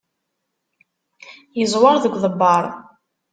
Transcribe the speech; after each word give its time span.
Yeẓwer 1.59 1.95
deg 2.03 2.13
uḍebber. 2.17 2.63